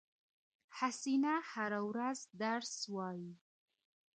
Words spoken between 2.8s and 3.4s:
وایی